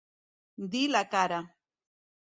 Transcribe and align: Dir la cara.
Dir 0.75 0.81
la 0.95 1.03
cara. 1.13 1.39